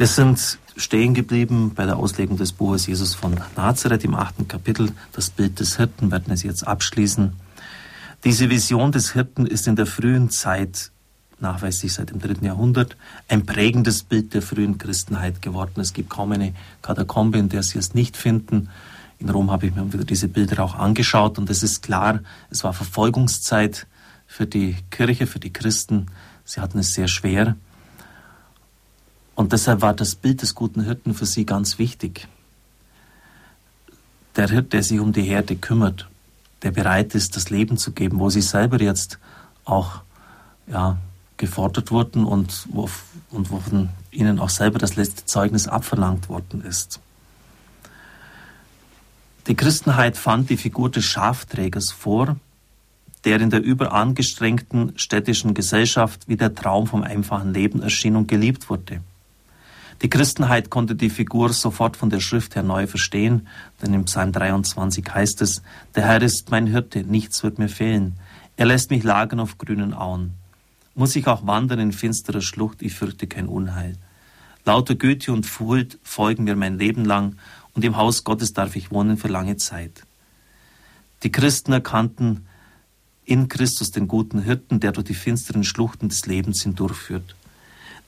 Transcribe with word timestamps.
Wir 0.00 0.06
sind 0.06 0.58
stehen 0.76 1.12
geblieben 1.12 1.72
bei 1.74 1.84
der 1.84 1.98
Auslegung 1.98 2.38
des 2.38 2.52
Buches 2.52 2.86
Jesus 2.86 3.14
von 3.14 3.38
Nazareth 3.54 4.02
im 4.02 4.14
achten 4.14 4.48
Kapitel. 4.48 4.92
Das 5.12 5.28
Bild 5.28 5.60
des 5.60 5.76
Hirten 5.76 6.10
werden 6.10 6.28
wir 6.28 6.36
jetzt 6.36 6.66
abschließen. 6.66 7.34
Diese 8.24 8.48
Vision 8.48 8.92
des 8.92 9.12
Hirten 9.12 9.44
ist 9.44 9.68
in 9.68 9.76
der 9.76 9.84
frühen 9.84 10.30
Zeit, 10.30 10.90
nachweislich 11.38 11.92
seit 11.92 12.08
dem 12.08 12.18
dritten 12.18 12.46
Jahrhundert, 12.46 12.96
ein 13.28 13.44
prägendes 13.44 14.02
Bild 14.02 14.32
der 14.32 14.40
frühen 14.40 14.78
Christenheit 14.78 15.42
geworden. 15.42 15.82
Es 15.82 15.92
gibt 15.92 16.08
kaum 16.08 16.32
eine 16.32 16.54
Katakombe, 16.80 17.36
in 17.36 17.50
der 17.50 17.62
Sie 17.62 17.78
es 17.78 17.92
nicht 17.92 18.16
finden. 18.16 18.70
In 19.18 19.28
Rom 19.28 19.50
habe 19.50 19.66
ich 19.66 19.74
mir 19.74 19.92
wieder 19.92 20.04
diese 20.04 20.28
Bilder 20.28 20.64
auch 20.64 20.76
angeschaut 20.76 21.36
und 21.36 21.50
es 21.50 21.62
ist 21.62 21.82
klar, 21.82 22.20
es 22.48 22.64
war 22.64 22.72
Verfolgungszeit 22.72 23.86
für 24.26 24.46
die 24.46 24.76
Kirche, 24.88 25.26
für 25.26 25.40
die 25.40 25.52
Christen. 25.52 26.06
Sie 26.46 26.62
hatten 26.62 26.78
es 26.78 26.94
sehr 26.94 27.06
schwer. 27.06 27.56
Und 29.34 29.52
deshalb 29.52 29.80
war 29.80 29.94
das 29.94 30.14
Bild 30.14 30.42
des 30.42 30.54
guten 30.54 30.82
Hirten 30.82 31.14
für 31.14 31.26
sie 31.26 31.46
ganz 31.46 31.78
wichtig. 31.78 32.28
Der 34.36 34.48
Hirt, 34.48 34.72
der 34.72 34.82
sich 34.82 35.00
um 35.00 35.12
die 35.12 35.22
Herde 35.22 35.56
kümmert, 35.56 36.08
der 36.62 36.72
bereit 36.72 37.14
ist, 37.14 37.36
das 37.36 37.50
Leben 37.50 37.78
zu 37.78 37.92
geben, 37.92 38.18
wo 38.18 38.30
sie 38.30 38.42
selber 38.42 38.80
jetzt 38.80 39.18
auch 39.64 40.02
ja, 40.66 40.98
gefordert 41.36 41.90
wurden 41.90 42.24
und, 42.24 42.66
wo, 42.70 42.88
und 43.30 43.50
wo 43.50 43.58
von 43.58 43.88
ihnen 44.10 44.38
auch 44.38 44.50
selber 44.50 44.78
das 44.78 44.96
letzte 44.96 45.24
Zeugnis 45.24 45.68
abverlangt 45.68 46.28
worden 46.28 46.62
ist. 46.62 47.00
Die 49.46 49.56
Christenheit 49.56 50.16
fand 50.16 50.50
die 50.50 50.56
Figur 50.56 50.90
des 50.90 51.04
Schafträgers 51.04 51.90
vor, 51.90 52.36
der 53.24 53.40
in 53.40 53.50
der 53.50 53.62
überangestrengten 53.62 54.98
städtischen 54.98 55.54
Gesellschaft 55.54 56.28
wie 56.28 56.36
der 56.36 56.54
Traum 56.54 56.86
vom 56.86 57.02
einfachen 57.02 57.52
Leben 57.52 57.82
erschien 57.82 58.16
und 58.16 58.28
geliebt 58.28 58.70
wurde. 58.70 59.00
Die 60.02 60.08
Christenheit 60.08 60.70
konnte 60.70 60.94
die 60.94 61.10
Figur 61.10 61.52
sofort 61.52 61.94
von 61.94 62.08
der 62.08 62.20
Schrift 62.20 62.54
her 62.54 62.62
neu 62.62 62.86
verstehen, 62.86 63.46
denn 63.82 63.92
im 63.92 64.06
Psalm 64.06 64.32
23 64.32 65.04
heißt 65.12 65.42
es, 65.42 65.62
der 65.94 66.06
Herr 66.06 66.22
ist 66.22 66.50
mein 66.50 66.66
Hirte, 66.66 67.04
nichts 67.04 67.42
wird 67.42 67.58
mir 67.58 67.68
fehlen. 67.68 68.14
Er 68.56 68.64
lässt 68.64 68.90
mich 68.90 69.04
lagern 69.04 69.40
auf 69.40 69.58
grünen 69.58 69.92
Auen. 69.92 70.32
Muss 70.94 71.16
ich 71.16 71.26
auch 71.26 71.46
wandern 71.46 71.80
in 71.80 71.92
finsterer 71.92 72.40
Schlucht, 72.40 72.80
ich 72.80 72.94
fürchte 72.94 73.26
kein 73.26 73.46
Unheil. 73.46 73.96
Lauter 74.64 74.94
Güte 74.94 75.32
und 75.32 75.44
Furcht 75.44 75.98
folgen 76.02 76.44
mir 76.44 76.56
mein 76.56 76.78
Leben 76.78 77.04
lang, 77.04 77.36
und 77.74 77.84
im 77.84 77.98
Haus 77.98 78.24
Gottes 78.24 78.54
darf 78.54 78.76
ich 78.76 78.90
wohnen 78.90 79.18
für 79.18 79.28
lange 79.28 79.56
Zeit. 79.56 80.04
Die 81.22 81.30
Christen 81.30 81.72
erkannten 81.72 82.46
in 83.26 83.48
Christus 83.48 83.90
den 83.90 84.08
guten 84.08 84.42
Hirten, 84.42 84.80
der 84.80 84.92
durch 84.92 85.06
die 85.06 85.14
finsteren 85.14 85.62
Schluchten 85.62 86.08
des 86.08 86.26
Lebens 86.26 86.62
hindurchführt 86.62 87.36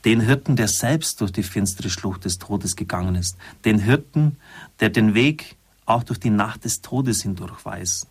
den 0.04 0.20
Hirten, 0.20 0.56
der 0.56 0.68
selbst 0.68 1.20
durch 1.20 1.32
die 1.32 1.42
finstere 1.42 1.90
Schlucht 1.90 2.24
des 2.24 2.38
Todes 2.38 2.76
gegangen 2.76 3.14
ist, 3.14 3.36
den 3.64 3.78
Hirten, 3.78 4.36
der 4.80 4.90
den 4.90 5.14
Weg 5.14 5.56
auch 5.86 6.02
durch 6.02 6.18
die 6.18 6.30
Nacht 6.30 6.64
des 6.64 6.80
Todes 6.80 7.22
hindurch 7.22 7.64
weiß. 7.64 8.06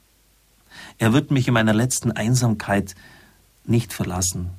Er 0.97 1.13
wird 1.13 1.31
mich 1.31 1.47
in 1.47 1.53
meiner 1.53 1.73
letzten 1.73 2.11
Einsamkeit 2.11 2.95
nicht 3.65 3.93
verlassen. 3.93 4.51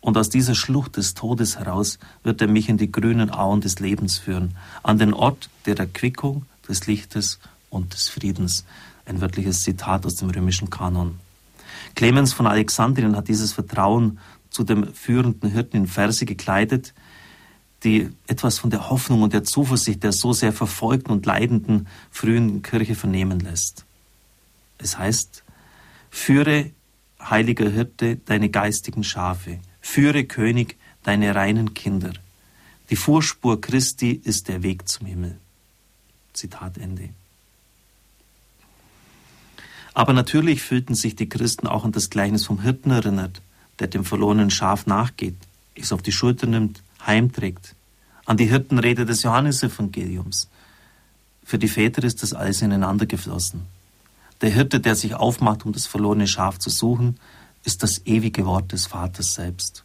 Und 0.00 0.16
aus 0.16 0.30
dieser 0.30 0.54
Schlucht 0.54 0.96
des 0.96 1.14
Todes 1.14 1.58
heraus 1.58 1.98
wird 2.22 2.40
er 2.40 2.48
mich 2.48 2.68
in 2.68 2.78
die 2.78 2.90
grünen 2.90 3.30
Auen 3.30 3.60
des 3.60 3.80
Lebens 3.80 4.18
führen, 4.18 4.56
an 4.82 4.98
den 4.98 5.12
Ort 5.12 5.50
der 5.66 5.78
Erquickung, 5.78 6.46
des 6.68 6.86
Lichtes 6.86 7.38
und 7.68 7.92
des 7.92 8.08
Friedens. 8.08 8.64
Ein 9.04 9.20
wörtliches 9.20 9.62
Zitat 9.62 10.06
aus 10.06 10.16
dem 10.16 10.30
römischen 10.30 10.70
Kanon. 10.70 11.18
Clemens 11.94 12.32
von 12.32 12.46
Alexandrien 12.46 13.16
hat 13.16 13.28
dieses 13.28 13.52
Vertrauen 13.52 14.18
zu 14.50 14.64
dem 14.64 14.92
führenden 14.92 15.50
Hirten 15.50 15.76
in 15.76 15.86
Verse 15.86 16.24
gekleidet, 16.26 16.92
die 17.84 18.10
etwas 18.26 18.58
von 18.58 18.70
der 18.70 18.90
Hoffnung 18.90 19.22
und 19.22 19.32
der 19.32 19.44
Zuversicht 19.44 20.02
der 20.02 20.12
so 20.12 20.32
sehr 20.32 20.52
verfolgten 20.52 21.12
und 21.12 21.24
leidenden 21.24 21.86
frühen 22.10 22.62
Kirche 22.62 22.94
vernehmen 22.94 23.40
lässt. 23.40 23.86
Es 24.78 24.98
heißt, 24.98 25.44
führe, 26.10 26.70
heiliger 27.20 27.70
Hirte, 27.70 28.16
deine 28.16 28.50
geistigen 28.50 29.04
Schafe, 29.04 29.60
führe, 29.80 30.24
König, 30.24 30.76
deine 31.02 31.34
reinen 31.34 31.74
Kinder. 31.74 32.12
Die 32.90 32.96
Vorspur 32.96 33.60
Christi 33.60 34.10
ist 34.10 34.48
der 34.48 34.62
Weg 34.62 34.88
zum 34.88 35.06
Himmel. 35.06 35.38
Zitat 36.32 36.76
Ende. 36.78 37.10
Aber 39.94 40.12
natürlich 40.12 40.62
fühlten 40.62 40.94
sich 40.94 41.16
die 41.16 41.28
Christen 41.28 41.66
auch 41.66 41.84
an 41.84 41.92
das 41.92 42.10
Gleichnis 42.10 42.46
vom 42.46 42.62
Hirten 42.62 42.90
erinnert, 42.90 43.42
der 43.80 43.88
dem 43.88 44.04
verlorenen 44.04 44.50
Schaf 44.50 44.86
nachgeht, 44.86 45.36
es 45.74 45.92
auf 45.92 46.02
die 46.02 46.12
Schulter 46.12 46.46
nimmt, 46.46 46.82
heimträgt. 47.06 47.74
An 48.26 48.36
die 48.36 48.46
Hirtenrede 48.46 49.06
des 49.06 49.22
Johannesevangeliums. 49.22 50.48
Für 51.42 51.58
die 51.58 51.68
Väter 51.68 52.04
ist 52.04 52.22
das 52.22 52.34
alles 52.34 52.62
ineinander 52.62 53.06
geflossen. 53.06 53.62
Der 54.40 54.50
Hirte, 54.50 54.78
der 54.80 54.94
sich 54.94 55.14
aufmacht, 55.14 55.64
um 55.64 55.72
das 55.72 55.86
verlorene 55.86 56.26
Schaf 56.26 56.58
zu 56.58 56.70
suchen, 56.70 57.18
ist 57.64 57.82
das 57.82 58.06
ewige 58.06 58.46
Wort 58.46 58.72
des 58.72 58.86
Vaters 58.86 59.34
selbst. 59.34 59.84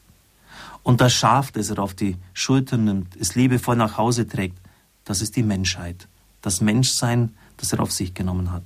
Und 0.83 1.01
das 1.01 1.13
Schaf, 1.13 1.51
das 1.51 1.71
er 1.71 1.79
auf 1.79 1.93
die 1.93 2.17
Schulter 2.33 2.77
nimmt, 2.77 3.15
es 3.15 3.35
liebevoll 3.35 3.75
nach 3.75 3.97
Hause 3.97 4.27
trägt, 4.27 4.57
das 5.03 5.21
ist 5.21 5.35
die 5.35 5.43
Menschheit, 5.43 6.07
das 6.41 6.61
Menschsein, 6.61 7.33
das 7.57 7.73
er 7.73 7.79
auf 7.79 7.91
sich 7.91 8.13
genommen 8.13 8.51
hat. 8.51 8.63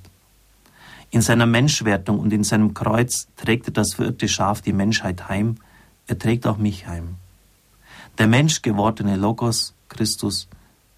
In 1.10 1.22
seiner 1.22 1.46
Menschwertung 1.46 2.20
und 2.20 2.32
in 2.32 2.44
seinem 2.44 2.72
Kreuz 2.72 3.26
trägt 3.36 3.66
er 3.68 3.72
das 3.72 3.94
verirrte 3.94 4.28
Schaf 4.28 4.62
die 4.62 4.72
Menschheit 4.72 5.28
heim, 5.28 5.56
er 6.06 6.18
trägt 6.18 6.46
auch 6.46 6.56
mich 6.56 6.86
heim. 6.86 7.16
Der 8.18 8.26
menschgewordene 8.26 9.16
Logos, 9.16 9.74
Christus, 9.88 10.48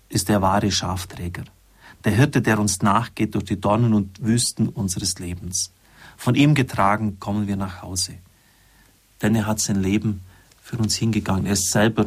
ist 0.08 0.28
der 0.28 0.42
wahre 0.42 0.70
Schafträger, 0.70 1.44
der 2.04 2.12
Hirte, 2.12 2.42
der 2.42 2.58
uns 2.58 2.82
nachgeht 2.82 3.34
durch 3.34 3.44
die 3.44 3.60
Dornen 3.60 3.94
und 3.94 4.22
Wüsten 4.22 4.68
unseres 4.68 5.18
Lebens. 5.18 5.72
Von 6.16 6.34
ihm 6.34 6.54
getragen 6.54 7.18
kommen 7.18 7.46
wir 7.46 7.56
nach 7.56 7.82
Hause. 7.82 8.14
Denn 9.22 9.34
er 9.34 9.46
hat 9.46 9.60
sein 9.60 9.80
Leben 9.80 10.22
für 10.60 10.76
uns 10.76 10.96
hingegangen. 10.96 11.46
Er 11.46 11.54
ist 11.54 11.70
selber 11.70 12.06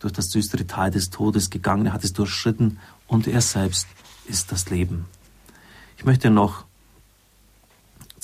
durch 0.00 0.12
das 0.12 0.28
düstere 0.28 0.66
Tal 0.66 0.90
des 0.90 1.10
Todes 1.10 1.50
gegangen, 1.50 1.86
er 1.86 1.92
hat 1.92 2.04
es 2.04 2.12
durchschritten 2.12 2.78
und 3.06 3.26
er 3.26 3.40
selbst 3.40 3.86
ist 4.26 4.50
das 4.50 4.70
Leben. 4.70 5.06
Ich 5.96 6.04
möchte 6.04 6.30
noch 6.30 6.64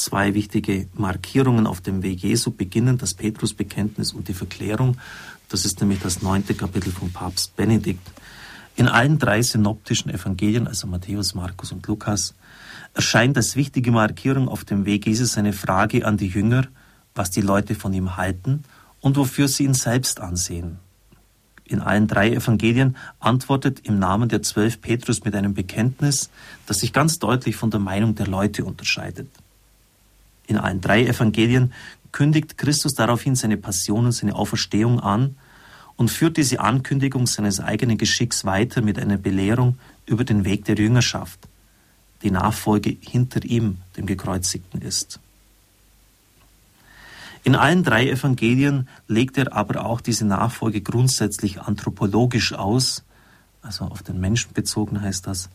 zwei 0.03 0.35
wichtige 0.35 0.89
Markierungen 0.95 1.67
auf 1.67 1.81
dem 1.81 2.03
Weg 2.03 2.23
Jesu 2.23 2.51
beginnen, 2.51 2.99
das 2.99 3.15
Petrusbekenntnis 3.15 4.13
und 4.13 4.29
die 4.29 4.35
Verklärung. 4.35 4.97
Das 5.49 5.65
ist 5.65 5.81
nämlich 5.81 6.01
das 6.01 6.23
neunte 6.23 6.55
Kapitel 6.55 6.93
vom 6.93 7.11
Papst 7.13 7.57
Benedikt. 7.57 8.07
In 8.77 8.89
allen 8.89 9.19
drei 9.19 9.43
synoptischen 9.43 10.11
Evangelien, 10.11 10.67
also 10.67 10.87
Matthäus, 10.87 11.35
Markus 11.35 11.73
und 11.73 11.87
Lukas, 11.87 12.35
erscheint 12.95 13.37
als 13.37 13.57
wichtige 13.57 13.91
Markierung 13.91 14.49
auf 14.49 14.65
dem 14.65 14.87
Weg 14.87 15.07
Jesus 15.07 15.37
eine 15.37 15.53
Frage 15.53 16.07
an 16.07 16.17
die 16.17 16.29
Jünger, 16.29 16.67
was 17.15 17.31
die 17.31 17.43
Leute 17.43 17.75
von 17.75 17.93
ihm 17.93 18.17
halten 18.17 18.65
und 19.01 19.17
wofür 19.17 19.49
sie 19.49 19.65
ihn 19.65 19.75
selbst 19.75 20.21
ansehen. 20.21 20.79
In 21.65 21.81
allen 21.81 22.09
drei 22.09 22.33
Evangelien 22.33 22.97
antwortet 23.21 23.81
im 23.85 23.99
Namen 23.99 24.29
der 24.29 24.43
zwölf 24.43 24.81
Petrus 24.81 25.25
mit 25.25 25.37
einem 25.37 25.55
Bekenntnis, 25.55 26.31
das 26.67 26.79
sich 26.79 26.93
ganz 26.93 27.19
deutlich 27.19 27.55
von 27.55 27.71
der 27.71 27.79
Meinung 27.81 28.17
der 28.17 28.27
Leute 28.27 28.65
unterscheidet. 28.65 29.29
In 30.51 30.59
allen 30.59 30.81
drei 30.81 31.07
Evangelien 31.07 31.73
kündigt 32.11 32.59
Christus 32.59 32.95
daraufhin 32.95 33.37
seine 33.37 33.57
Passion 33.57 34.07
und 34.07 34.13
seine 34.13 34.35
Auferstehung 34.35 34.99
an 34.99 35.37
und 35.95 36.11
führt 36.11 36.39
diese 36.39 36.59
Ankündigung 36.59 37.29
seines 37.29 37.61
eigenen 37.61 37.99
Geschicks 37.99 38.45
weiter 38.45 38.83
mit 38.83 38.99
einer 38.99 39.17
Belehrung 39.17 39.79
über 40.07 40.25
den 40.25 40.45
Weg 40.45 40.65
der 40.65 40.75
Jüngerschaft, 40.75 41.39
die 42.23 42.33
Nachfolge 42.33 42.97
hinter 43.01 43.45
ihm, 43.45 43.77
dem 43.97 44.07
Gekreuzigten, 44.07 44.83
ist. 44.83 45.21
In 47.45 47.55
allen 47.55 47.85
drei 47.85 48.11
Evangelien 48.11 48.89
legt 49.07 49.39
er 49.39 49.55
aber 49.55 49.87
auch 49.87 50.01
diese 50.01 50.27
Nachfolge 50.27 50.81
grundsätzlich 50.81 51.61
anthropologisch 51.61 52.55
aus, 52.55 53.05
also 53.63 53.85
auf 53.85 54.03
den 54.03 54.19
Menschen 54.19 54.53
bezogen 54.53 55.01
heißt 55.01 55.29
das, 55.29 55.49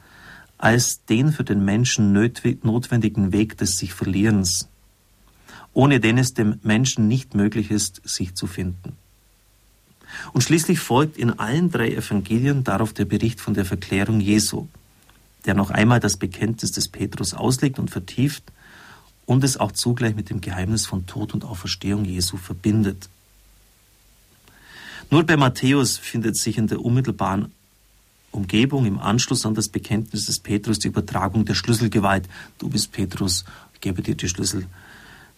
als 0.58 1.04
den 1.04 1.34
für 1.34 1.44
den 1.44 1.66
Menschen 1.66 2.14
notwendigen 2.14 3.34
Weg 3.34 3.58
des 3.58 3.78
sich 3.78 3.94
Verlierens, 3.94 4.70
ohne 5.76 6.00
den 6.00 6.18
es 6.18 6.34
dem 6.34 6.58
Menschen 6.64 7.08
nicht 7.08 7.36
möglich 7.36 7.70
ist, 7.70 8.02
sich 8.06 8.34
zu 8.34 8.48
finden. 8.48 8.94
Und 10.32 10.42
schließlich 10.42 10.80
folgt 10.80 11.18
in 11.18 11.38
allen 11.38 11.70
drei 11.70 11.92
Evangelien 11.92 12.64
darauf 12.64 12.94
der 12.94 13.04
Bericht 13.04 13.42
von 13.42 13.54
der 13.54 13.66
Verklärung 13.66 14.22
Jesu, 14.22 14.68
der 15.46 15.54
noch 15.54 15.70
einmal 15.70 16.00
das 16.00 16.16
Bekenntnis 16.16 16.72
des 16.72 16.88
Petrus 16.88 17.34
auslegt 17.34 17.78
und 17.78 17.92
vertieft 17.92 18.44
und 19.26 19.44
es 19.44 19.58
auch 19.58 19.74
zugleich 19.74 20.16
mit 20.16 20.30
dem 20.30 20.40
Geheimnis 20.40 20.86
von 20.86 21.06
Tod 21.08 21.34
und 21.34 21.44
Auferstehung 21.44 22.06
Jesu 22.06 22.38
verbindet. 22.38 23.10
Nur 25.12 25.24
bei 25.24 25.36
Matthäus 25.36 25.98
findet 25.98 26.38
sich 26.38 26.58
in 26.58 26.68
der 26.68 26.82
unmittelbaren 26.82 27.52
Umgebung 28.32 28.86
im 28.86 28.98
Anschluss 28.98 29.46
an 29.46 29.56
das 29.56 29.68
Bekenntnis 29.68 30.28
des 30.28 30.40
Petrus 30.40 30.80
die 30.80 30.88
Übertragung 30.88 31.44
der 31.44 31.54
Schlüsselgewalt. 31.54 32.30
Du 32.60 32.70
bist 32.70 32.94
Petrus, 32.94 33.44
ich 33.74 33.82
gebe 33.82 34.02
dir 34.02 34.16
die 34.16 34.30
Schlüssel 34.30 34.68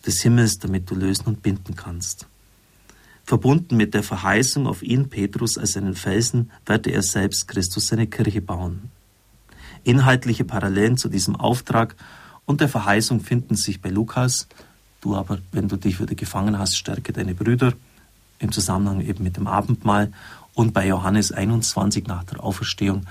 des 0.08 0.22
Himmels, 0.22 0.58
damit 0.58 0.90
du 0.90 0.96
lösen 0.96 1.26
und 1.26 1.44
binden 1.44 1.76
kannst. 1.76 2.28
Verbunden 3.26 3.76
mit 3.76 3.94
der 3.94 4.04
Verheißung 4.04 4.68
auf 4.68 4.82
ihn, 4.82 5.10
Petrus, 5.10 5.58
als 5.58 5.74
seinen 5.74 5.96
Felsen, 5.96 6.50
werde 6.66 6.92
er 6.92 7.02
selbst 7.02 7.50
Christus 7.50 7.88
seine 7.88 8.08
Kirche 8.08 8.42
bauen. 8.42 8.90
Inhaltliche 9.84 10.46
Parallelen 10.46 10.98
zu 10.98 11.10
diesem 11.10 11.36
Auftrag 11.36 11.96
und 12.46 12.62
der 12.62 12.70
Verheißung 12.70 13.20
finden 13.20 13.56
sich 13.56 13.82
bei 13.82 13.90
Lukas. 13.90 14.48
Du 15.02 15.16
aber, 15.16 15.40
wenn 15.52 15.68
du 15.68 15.76
dich 15.76 16.00
wieder 16.00 16.16
gefangen 16.16 16.58
hast, 16.58 16.78
stärke 16.78 17.12
deine 17.12 17.36
Brüder 17.36 17.74
im 18.40 18.52
Zusammenhang 18.52 19.02
eben 19.02 19.24
mit 19.24 19.36
dem 19.36 19.48
Abendmahl 19.48 20.14
und 20.54 20.74
bei 20.74 20.88
Johannes 20.88 21.34
21 21.34 22.08
nach 22.08 22.24
der 22.24 22.44
Auferstehung, 22.44 23.06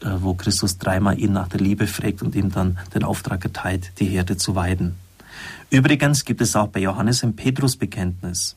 äh, 0.00 0.08
wo 0.20 0.34
Christus 0.34 0.78
dreimal 0.78 1.18
ihn 1.18 1.32
nach 1.32 1.48
der 1.48 1.60
Liebe 1.60 1.86
fragt 1.86 2.22
und 2.22 2.34
ihm 2.34 2.50
dann 2.50 2.78
den 2.94 3.04
Auftrag 3.04 3.44
erteilt, 3.44 3.92
die 3.98 4.06
Herde 4.06 4.38
zu 4.38 4.54
weiden. 4.54 4.96
Übrigens 5.70 6.24
gibt 6.24 6.40
es 6.40 6.56
auch 6.56 6.68
bei 6.68 6.80
Johannes 6.80 7.22
ein 7.22 7.36
Petrusbekenntnis. 7.36 8.56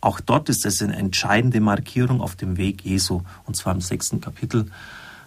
Auch 0.00 0.20
dort 0.20 0.48
ist 0.48 0.66
es 0.66 0.82
eine 0.82 0.96
entscheidende 0.96 1.60
Markierung 1.60 2.20
auf 2.20 2.36
dem 2.36 2.56
Weg 2.56 2.84
Jesu, 2.84 3.22
und 3.44 3.56
zwar 3.56 3.74
im 3.74 3.80
sechsten 3.80 4.20
Kapitel, 4.20 4.70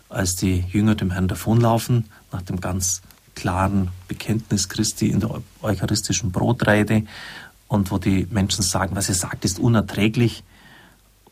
als 0.09 0.35
die 0.35 0.65
Jünger 0.71 0.95
dem 0.95 1.11
Herrn 1.11 1.27
davonlaufen, 1.27 2.05
nach 2.31 2.41
dem 2.41 2.61
ganz 2.61 3.01
klaren 3.35 3.89
Bekenntnis 4.07 4.69
Christi 4.69 5.07
in 5.07 5.19
der 5.19 5.41
eucharistischen 5.61 6.31
Brotrede 6.31 7.03
und 7.67 7.91
wo 7.91 7.97
die 7.97 8.27
Menschen 8.29 8.63
sagen, 8.63 8.95
was 8.95 9.09
er 9.09 9.15
sagt, 9.15 9.45
ist 9.45 9.59
unerträglich. 9.59 10.43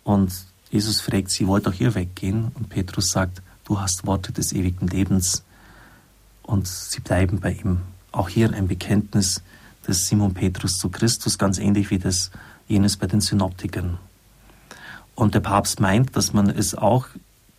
Und 0.03 0.31
Jesus 0.69 1.01
fragt 1.01 1.31
sie, 1.31 1.47
wollt 1.47 1.67
auch 1.67 1.73
ihr 1.79 1.95
weggehen? 1.95 2.51
Und 2.53 2.69
Petrus 2.69 3.11
sagt, 3.11 3.41
du 3.65 3.81
hast 3.81 4.05
Worte 4.05 4.31
des 4.31 4.53
ewigen 4.53 4.87
Lebens. 4.87 5.43
Und 6.43 6.67
sie 6.67 7.01
bleiben 7.01 7.39
bei 7.39 7.53
ihm. 7.53 7.81
Auch 8.17 8.29
hier 8.29 8.51
ein 8.51 8.67
Bekenntnis 8.67 9.43
des 9.87 10.07
Simon 10.07 10.33
Petrus 10.33 10.79
zu 10.79 10.89
Christus, 10.89 11.37
ganz 11.37 11.59
ähnlich 11.59 11.91
wie 11.91 11.99
das 11.99 12.31
jenes 12.67 12.97
bei 12.97 13.05
den 13.05 13.21
Synoptikern. 13.21 13.99
Und 15.13 15.35
der 15.35 15.39
Papst 15.39 15.79
meint, 15.79 16.15
dass 16.15 16.33
man 16.33 16.49
es 16.49 16.73
auch 16.73 17.05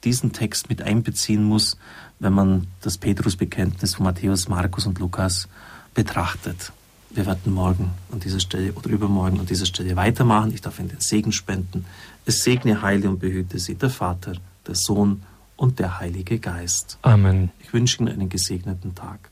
diesen 0.02 0.32
Text 0.32 0.69
mit 0.69 0.82
einbeziehen 0.82 1.44
muss, 1.44 1.76
wenn 2.19 2.32
man 2.32 2.66
das 2.81 2.99
Petrusbekenntnis 2.99 3.94
von 3.94 4.05
Matthäus, 4.05 4.49
Markus 4.49 4.87
und 4.87 4.99
Lukas 4.99 5.46
betrachtet. 5.94 6.72
Wir 7.11 7.25
werden 7.25 7.54
morgen 7.54 7.93
an 8.12 8.19
dieser 8.19 8.40
Stelle 8.40 8.72
oder 8.72 8.90
übermorgen 8.90 9.38
an 9.38 9.46
dieser 9.46 9.66
Stelle 9.66 9.94
weitermachen. 9.94 10.52
Ich 10.52 10.61
darf 10.61 10.81
Ihnen 10.81 10.88
den 10.88 11.00
Segen 11.00 11.31
spenden. 11.31 11.84
Es 12.26 12.43
segne, 12.43 12.82
heile 12.82 13.08
und 13.08 13.20
behüte 13.20 13.61
Sie 13.61 13.76
der 13.76 13.90
Vater, 13.90 14.34
der 14.66 14.75
Sohn 14.75 15.22
und 15.56 15.78
der 15.78 16.00
Heilige 16.00 16.40
Geist. 16.40 16.99
Amen. 17.02 17.50
Ich 17.61 17.72
wünsche 17.72 18.02
Ihnen 18.02 18.08
einen 18.12 18.28
gesegneten 18.28 18.96
Tag. 18.96 19.31